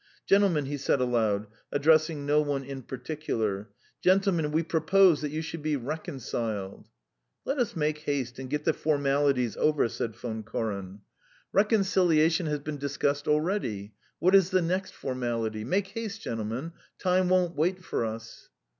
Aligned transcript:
"Gentlemen," 0.25 0.65
he 0.65 0.77
said 0.77 0.99
aloud, 0.99 1.45
addressing 1.71 2.25
no 2.25 2.41
one 2.41 2.63
in 2.63 2.81
particular. 2.81 3.69
"Gentlemen, 4.01 4.49
we 4.51 4.63
propose 4.63 5.21
that 5.21 5.29
you 5.29 5.43
should 5.43 5.61
be 5.61 5.75
reconciled." 5.75 6.89
"Let 7.45 7.59
us 7.59 7.75
make 7.75 7.99
haste 7.99 8.39
and 8.39 8.49
get 8.49 8.63
the 8.65 8.73
formalities 8.73 9.55
over," 9.57 9.87
said 9.89 10.15
Von 10.15 10.41
Koren. 10.41 11.01
"Reconciliation 11.51 12.47
has 12.47 12.61
been 12.61 12.79
discussed 12.79 13.27
already. 13.27 13.93
What 14.17 14.33
is 14.33 14.49
the 14.49 14.63
next 14.63 14.95
formality? 14.95 15.63
Make 15.63 15.89
haste, 15.89 16.21
gentlemen, 16.23 16.71
time 16.97 17.29
won't 17.29 17.55
wait 17.55 17.83
for 17.85 18.03
us." 18.03 18.49